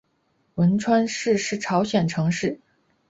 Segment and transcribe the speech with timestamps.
[0.55, 2.59] 文川市是朝鲜城市。